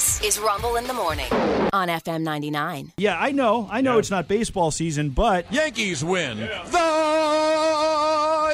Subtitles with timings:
[0.00, 1.30] This is Rumble in the Morning
[1.74, 2.90] on FM 99.
[2.96, 3.68] Yeah, I know.
[3.70, 6.38] I know it's not baseball season, but Yankees win.
[6.38, 6.48] The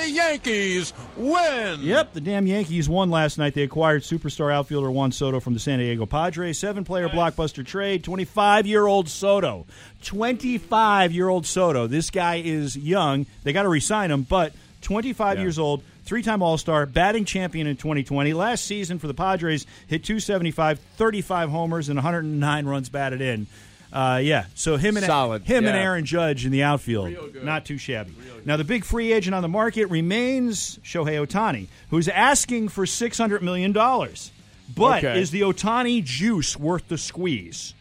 [0.09, 1.82] Yankees win.
[1.82, 3.54] Yep, the damn Yankees won last night.
[3.54, 6.59] They acquired superstar outfielder Juan Soto from the San Diego Padres.
[6.59, 8.03] Seven player blockbuster trade.
[8.03, 9.67] 25 year old Soto.
[10.03, 11.87] 25 year old Soto.
[11.87, 13.24] This guy is young.
[13.44, 14.53] They got to re sign him, but
[14.83, 15.42] 25 Yeah.
[15.44, 15.85] years old.
[16.07, 18.33] Three time All Star, batting champion in 2020.
[18.33, 23.47] Last season for the Padres, hit 275, 35 homers, and 109 runs batted in.
[23.92, 25.77] Uh, yeah, so him and Solid, him and.
[25.77, 28.14] Aaron Judge in the outfield, not too shabby.
[28.45, 33.16] Now the big free agent on the market remains Shohei Ohtani, who's asking for six
[33.19, 34.30] hundred million dollars.
[34.75, 35.20] But Okay.
[35.20, 37.75] is the Ohtani juice worth the squeeze?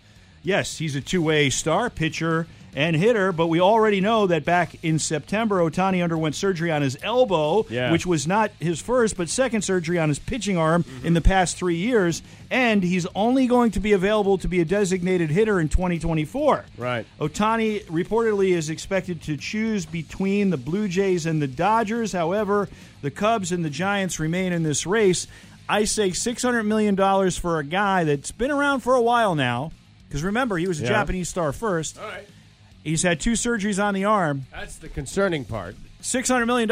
[0.44, 5.00] Yes, he's a two-way star, pitcher and hitter, but we already know that back in
[5.00, 7.92] September, Ohtani underwent surgery on his elbow, Yeah.
[7.92, 11.56] which was not his first, but second surgery on his pitching arm in the past
[11.58, 12.22] three years,
[12.52, 16.66] and he's only going to be available to be a designated hitter in 2024.
[16.78, 17.06] Right.
[17.20, 22.12] Ohtani reportedly is expected to choose between the Blue Jays and the Dodgers.
[22.12, 22.68] However,
[23.02, 25.28] the Cubs and the Giants remain in this race.
[25.70, 26.96] I say $600 million
[27.32, 29.72] for a guy that's been around for a while now.
[30.08, 30.90] Because remember, he was a Yeah.
[30.90, 31.98] Japanese star first.
[31.98, 32.28] All right.
[32.86, 34.46] He's had two surgeries on the arm.
[34.52, 35.76] That's the concerning part.
[36.04, 36.70] $600 million.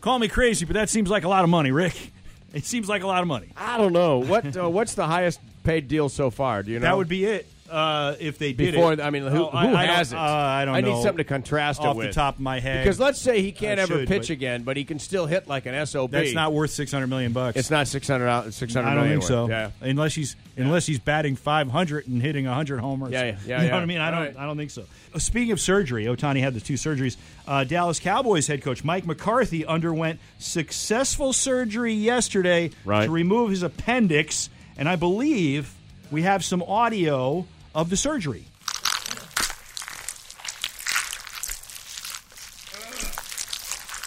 [0.00, 2.12] Call me crazy, but that seems like a lot of money, Rick.
[2.54, 3.48] It seems like a lot of money.
[3.54, 4.56] I don't know what.
[4.56, 6.62] Uh, what's the highest paid deal so far?
[6.62, 6.84] Do you know?
[6.86, 8.92] That would be it uh, if they did before.
[8.92, 9.00] it.
[9.00, 10.12] I mean, who, Oh, I- who I don't- it?
[10.14, 10.78] Uh, I don't know.
[10.78, 10.94] I know.
[10.96, 12.06] need something to contrast off it with.
[12.08, 12.84] the top of my head.
[12.84, 15.26] Because let's say he can't I ever should, pitch but- again, but he can still
[15.26, 16.10] hit like an sob.
[16.10, 17.56] That's not worth six hundred million bucks.
[17.58, 18.52] It's not six hundred out.
[18.54, 18.88] Six hundred.
[18.88, 19.48] I don't think so.
[19.48, 19.70] Yeah.
[19.80, 23.10] Unless he's unless he's batting five hundred and hitting hundred homers.
[23.12, 23.74] Yeah, yeah, yeah, You know yeah.
[23.74, 23.98] what I mean?
[23.98, 24.20] I don't.
[24.20, 24.36] Right.
[24.38, 24.84] I don't think so.
[25.14, 27.16] Uh, Speaking of surgery, Ohtani had the two surgeries.
[27.48, 33.04] Uh, Dallas Cowboys head coach Mike McCarthy underwent successful surgery yesterday Right.
[33.06, 35.72] to remove his appendix, and I believe
[36.10, 38.46] we have some audio of the surgery.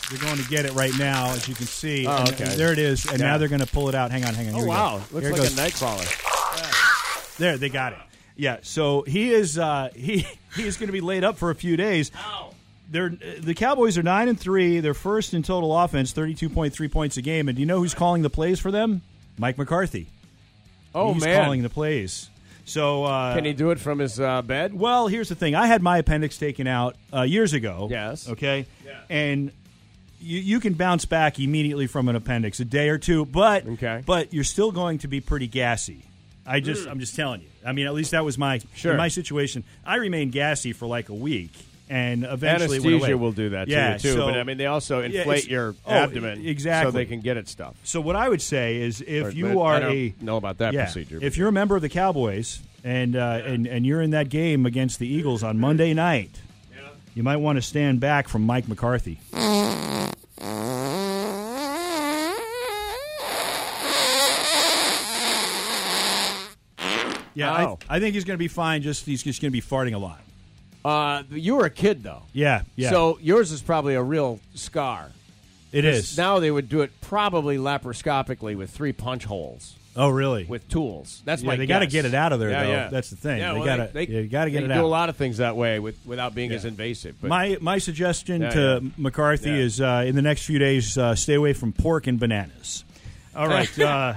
[0.09, 2.07] They're going to get it right now, as you can see.
[2.07, 2.45] Oh, And- okay.
[2.45, 3.27] and there it is, and Yeah.
[3.27, 4.09] now they're going to pull it out.
[4.09, 4.53] Hang on, hang on.
[4.55, 4.75] Here Oh we go.
[4.75, 4.95] wow!
[5.11, 5.53] Looks Here like goes.
[5.53, 6.03] a night crawler.
[7.37, 7.99] There, they got it.
[8.35, 10.25] Yeah, so he is uh, he
[10.55, 12.11] he is going to be laid up for a few days.
[12.91, 14.79] They're, the Cowboys are nine and three.
[14.79, 17.47] They're first in total offense, thirty-two point three points a game.
[17.47, 19.03] And do you know who's calling the plays for them?
[19.37, 20.07] Mike McCarthy.
[20.95, 21.43] Oh He's man!
[21.43, 22.31] calling the plays.
[22.69, 24.73] So uh, Can he do it from his uh, bed?
[24.73, 25.55] well, here's the thing.
[25.55, 27.87] I had my appendix taken out uh, years ago.
[27.89, 28.29] Yes.
[28.29, 28.65] Okay.
[28.85, 28.99] Yeah.
[29.09, 29.51] And
[30.21, 34.03] you, you can bounce back immediately from an appendix, a day or two, but Okay.
[34.05, 36.03] but you're still going to be pretty gassy.
[36.45, 37.47] I just I'm just telling you.
[37.65, 38.95] I mean, at least that was my Sure.
[38.95, 39.63] my situation.
[39.85, 41.51] I remained gassy for like a week,
[41.89, 42.77] and eventually.
[42.77, 44.19] Anesthesia will do that Yeah, to you too.
[44.19, 46.91] so- but I mean, they also inflate it's- your oh, abdomen exactly.
[46.91, 47.75] so they can get at stuff.
[47.83, 50.59] So what I would say is, if Or- you are I don't a know about
[50.59, 51.19] that yeah, procedure.
[51.21, 54.65] if you're a member of the Cowboys and uh, and and you're in that game
[54.65, 56.39] against the Eagles on Monday night,
[57.15, 59.19] you might want to stand back from Mike McCarthy.
[67.35, 67.79] Yeah, Oh.
[67.89, 68.81] I, I think he's going to be fine.
[68.81, 70.19] Just he's just going to be farting a lot.
[70.85, 72.89] Uh, you were a kid though, Yeah, yeah.
[72.89, 75.11] so yours is probably a real scar.
[75.71, 76.17] it is.
[76.17, 80.45] Now they would do it probably laparoscopically with three punch holes oh, really?
[80.45, 81.21] with tools.
[81.25, 82.71] That's Yeah, my they gotta get it out of there, Yeah, though.
[82.71, 82.87] yeah.
[82.89, 83.39] That's the thing.
[83.39, 85.37] Yeah, They well, they, yeah, you gotta get they it do a lot of things
[85.37, 87.15] that way with, without being as invasive.
[87.21, 88.83] But my my suggestion to.
[88.97, 92.83] McCarthy is uh, in the next few days, uh, stay away from pork and bananas.
[93.35, 93.79] All right.
[93.79, 94.13] Uh,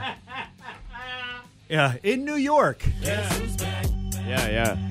[1.68, 2.84] yeah, in New York.
[3.02, 3.28] yeah,
[4.26, 4.88] yeah.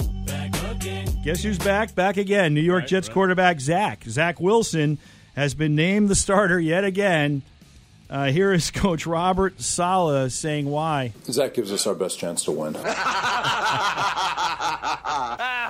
[1.23, 1.93] Guess who's back?
[1.93, 2.55] Back again.
[2.55, 4.03] New York Jets quarterback Zach.
[4.05, 4.97] Zach Wilson
[5.35, 7.43] has been named the starter yet again.
[8.09, 11.13] Uh, here is Coach Robert Saleh saying why.
[11.25, 12.73] Zach gives us our best chance to win.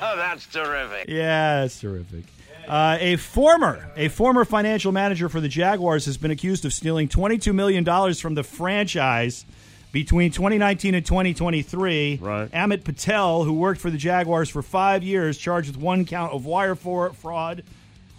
[0.02, 1.10] That's terrific.
[1.10, 2.24] Yeah, that's terrific.
[2.68, 7.08] Uh, a former a former financial manager for the Jaguars has been accused of stealing
[7.10, 9.46] twenty two million dollars from the franchise
[9.92, 12.20] between 2019 and 2023.
[12.22, 12.52] Right.
[12.52, 16.46] Amit Patel, who worked for the Jaguars for five years, charged with one count of
[16.46, 17.64] wire for- fraud,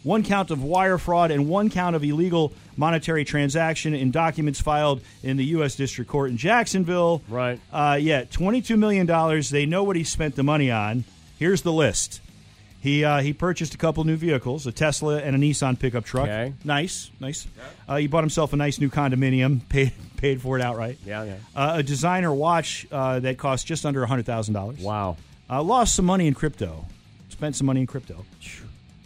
[0.03, 5.01] one count of wire fraud, and one count of illegal monetary transaction in documents filed
[5.23, 5.77] in the U.S.
[5.77, 7.23] District Court in Jacksonville.
[7.29, 7.61] Right.
[7.73, 9.07] Uh, yeah, $22 million.
[9.51, 11.05] They know what he spent the money on.
[11.39, 12.21] Here's the list.
[12.83, 16.25] He uh, he purchased a couple new vehicles, a Tesla and a Nissan pickup truck.
[16.25, 16.53] Okay.
[16.65, 17.47] Nice, nice.
[17.89, 20.99] Uh, he bought himself a nice new condominium, paid paid for it outright.
[21.07, 21.37] Yeah, yeah.
[21.55, 24.81] Uh, a designer watch uh, that cost just under hundred thousand dollars.
[24.81, 25.17] Wow.
[25.49, 26.85] Uh, lost some money in crypto.
[27.29, 28.25] Spent some money in crypto.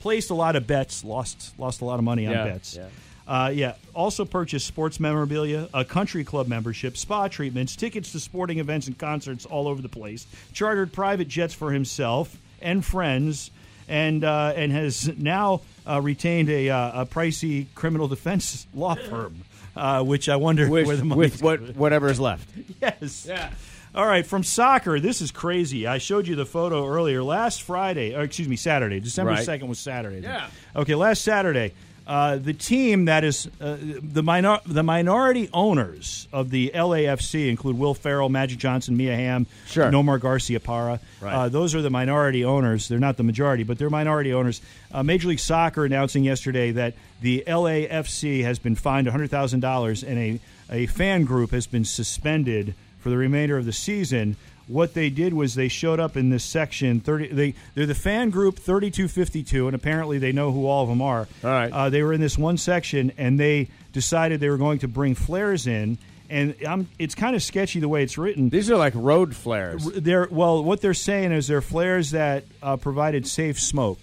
[0.00, 1.04] Placed a lot of bets.
[1.04, 2.76] Lost lost a lot of money on Yeah, bets.
[2.76, 2.86] yeah.
[3.28, 3.74] Uh, yeah.
[3.92, 8.96] Also purchased sports memorabilia, a country club membership, spa treatments, tickets to sporting events and
[8.96, 10.26] concerts all over the place.
[10.54, 13.50] Chartered private jets for himself and friends,
[13.88, 19.36] and uh, and has now uh, retained a, uh, a pricey criminal defense law firm.
[19.76, 22.48] Uh, which I wonder with, where the money with what whatever is left.
[22.80, 23.26] Yes.
[23.28, 23.50] Yeah.
[23.94, 25.86] All right, from soccer, this is crazy.
[25.86, 27.22] I showed you the photo earlier.
[27.22, 29.00] Last Friday, or excuse me, Saturday.
[29.00, 29.46] December Right.
[29.46, 30.20] 2nd was Saturday.
[30.20, 30.48] Yeah.
[30.74, 31.74] Okay, last Saturday,
[32.06, 37.76] uh, the team that is uh, the minor the minority owners of the LAFC include
[37.78, 39.90] Will Ferrell, Magic Johnson, Mia Hamm, Sure.
[39.90, 41.00] Nomar Garciaparra.
[41.20, 41.34] Right.
[41.34, 42.86] Uh, those are the minority owners.
[42.88, 44.60] They're not the majority, but they're minority owners.
[44.92, 50.40] Uh, Major League Soccer announcing yesterday that the LAFC has been fined $100,000 and a,
[50.70, 52.74] a fan group has been suspended
[53.06, 54.34] for the remainder of the season.
[54.66, 56.98] What they did was they showed up in this section.
[56.98, 60.66] Thirty, they they're the fan group thirty two fifty two, and apparently they know who
[60.66, 61.28] all of them are.
[61.44, 61.70] All right.
[61.72, 65.14] uh, they were in this one section, and they decided they were going to bring
[65.14, 65.98] flares in.
[66.28, 68.48] And I'm, it's kind of sketchy the way it's written.
[68.48, 69.84] These are like road flares.
[69.84, 74.00] They're well, what they're saying is they're flares that uh, provided safe smoke,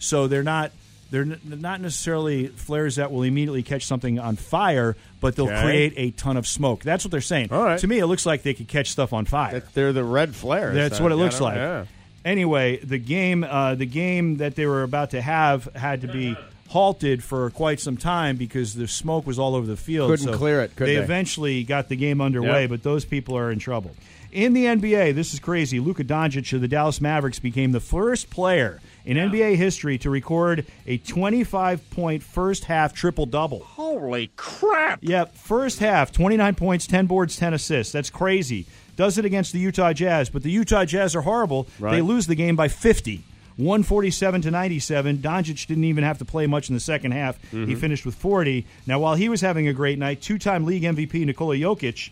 [0.00, 0.72] so they're not
[1.10, 5.62] they're n- not necessarily flares that will immediately catch something on fire, but they'll Okay.
[5.62, 6.82] create a ton of smoke.
[6.82, 7.48] That's what they're saying.
[7.50, 7.78] All right.
[7.80, 9.52] To me, it looks like they could catch stuff on fire.
[9.60, 10.74] That they're the red flares.
[10.74, 11.56] That's what it looks don't- like.
[11.56, 11.84] yeah.
[12.24, 16.36] Anyway, the game uh, the game that they were about to have had to be
[16.68, 20.10] halted for quite some time because the smoke was all over the field.
[20.10, 21.02] Couldn't so clear it, could they they?
[21.02, 22.66] eventually got the game underway, Yeah.
[22.68, 23.92] but those people are in trouble.
[24.30, 25.80] In the NBA, this is crazy.
[25.80, 30.66] Luka Doncic of the Dallas Mavericks became the first player in NBA history to record
[30.86, 33.60] a 25 point first half triple double.
[33.60, 35.00] Holy crap!
[35.02, 37.92] Yep, first half, 29 points, 10 boards, 10 assists.
[37.92, 38.66] That's crazy.
[38.96, 41.66] Does it against the Utah Jazz, but the Utah Jazz are horrible.
[41.80, 43.24] They lose the game by 50.
[43.56, 45.18] 147 to 97.
[45.18, 47.40] Doncic didn't even have to play much in the second half.
[47.42, 47.66] Mm-hmm.
[47.66, 48.66] He finished with 40.
[48.86, 52.10] Now, while he was having a great night, two time league MVP Nikola Jokic,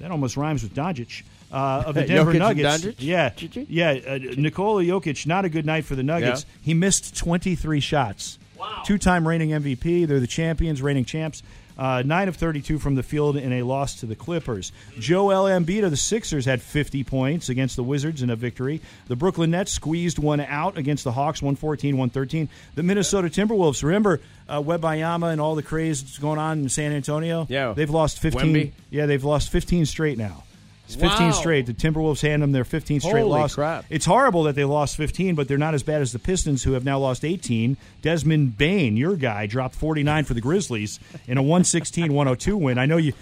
[0.00, 1.22] that almost rhymes with Doncic.
[1.52, 2.94] Uh, of the Denver Jokic Nuggets, Doncic?
[2.98, 3.66] yeah, Chi-chi?
[3.68, 3.90] yeah.
[4.06, 6.44] Uh, Nikola Jokic, not a good night for the Nuggets.
[6.48, 6.64] Yeah.
[6.64, 8.38] He missed 23 shots.
[8.58, 8.82] Wow.
[8.86, 10.06] Two-time reigning MVP.
[10.06, 11.42] They're the champions, reigning champs.
[11.78, 14.72] Uh, nine of 32 from the field in a loss to the Clippers.
[14.98, 18.80] Joel Embiid of the Sixers had 50 points against the Wizards in a victory.
[19.08, 22.48] The Brooklyn Nets squeezed one out against the Hawks, 114-113.
[22.76, 23.82] The Minnesota Timberwolves.
[23.82, 27.46] Remember uh, Wembanyama and all the craze that's going on in San Antonio?
[27.50, 27.74] Yeah.
[27.74, 28.54] they've lost 15.
[28.54, 28.72] Wemby?
[28.88, 30.44] Yeah, they've lost 15 straight now.
[30.86, 31.30] It's 15 Wow.
[31.32, 31.66] straight.
[31.66, 33.54] The Timberwolves hand them their 15th straight Holy loss.
[33.56, 33.84] crap.
[33.90, 36.72] It's horrible that they lost 15, but they're not as bad as the Pistons, who
[36.72, 37.76] have now lost 18.
[38.02, 42.78] Desmond Bane, your guy, dropped 49 for the Grizzlies in a 116 102 win.
[42.78, 43.12] I know you.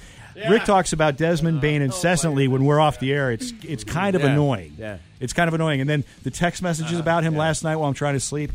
[0.48, 3.30] Rick talks about Desmond Bane incessantly when we're off the air.
[3.30, 4.32] It's it's kind of Yeah.
[4.32, 4.74] annoying.
[4.78, 4.98] Yeah.
[5.20, 5.80] It's kind of annoying.
[5.80, 8.50] And then the text messages about him last night while I'm trying to sleep.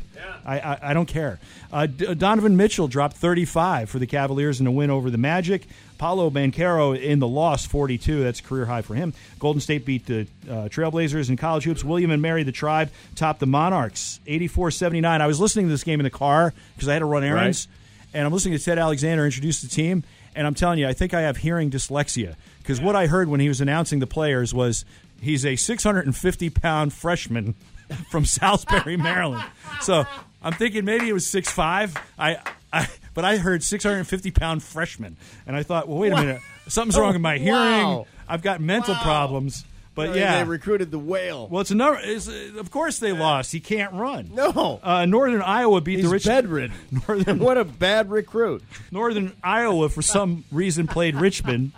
[0.46, 1.40] I, I, I don't care.
[1.72, 5.66] Uh, D- Donovan Mitchell dropped 35 for the Cavaliers in a win over the Magic.
[5.98, 8.24] Paolo Banchero in the loss 42.
[8.24, 9.14] That's career high for him.
[9.40, 11.84] Golden State beat the uh, Trailblazers in college hoops.
[11.84, 15.22] William and Mary, the tribe, topped the Monarchs 84 79.
[15.22, 17.68] I was listening to this game in the car because I had to run errands.
[18.14, 20.04] And I'm listening to Ted Alexander introduce the team.
[20.36, 23.40] And I'm telling you, I think I have hearing dyslexia because what I heard when
[23.40, 24.86] he was announcing the players was
[25.22, 27.56] he's a 650 pound freshman
[28.10, 29.44] from Salisbury, Maryland.
[29.82, 30.06] So
[30.42, 32.00] I'm thinking maybe it was 6'5.
[32.18, 32.38] I,
[32.72, 35.18] I, but I heard 650 pound freshman.
[35.48, 36.42] And I thought, well, wait a minute.
[36.68, 37.56] Something's wrong with my hearing.
[37.56, 38.08] Wow.
[38.28, 39.66] I've got mental problems.
[39.96, 40.38] But yeah.
[40.38, 41.48] they recruited the whale.
[41.50, 42.00] well, it's another.
[42.02, 43.52] It's, uh, of course, they lost.
[43.52, 44.32] He can't run.
[44.34, 44.80] No.
[44.82, 46.26] Uh, Northern Iowa beat He's the Rich.
[46.26, 46.76] bedridden.
[47.08, 48.64] Northern what a bad recruit.
[48.92, 51.74] Northern Iowa, for some reason, played Richmond,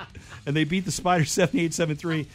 [0.45, 2.27] and they beat the Spiders 78 73.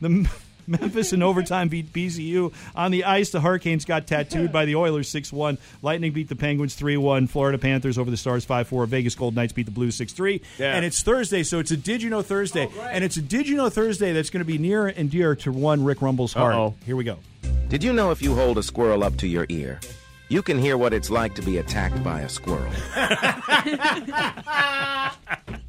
[0.00, 0.30] The
[0.66, 2.52] Memphis in overtime beat VCU.
[2.74, 5.58] On the ice, the Hurricanes got tattooed by the Oilers 6 1.
[5.82, 7.26] Lightning beat the Penguins 3 1.
[7.26, 8.86] Florida Panthers over the Stars 5 4.
[8.86, 10.40] Vegas Golden Knights beat the Blues 6 3.
[10.58, 10.74] Yeah.
[10.74, 12.68] And it's Thursday, so it's a Did You Know Thursday.
[12.70, 15.34] Oh, and it's a Did You Know Thursday that's going to be near and dear
[15.36, 16.54] to one Rick Rumble's heart.
[16.54, 16.74] Uh-oh.
[16.84, 17.18] Here we go.
[17.68, 19.80] Did you know if you hold a squirrel up to your ear,
[20.28, 22.72] you can hear what it's like to be attacked by a squirrel?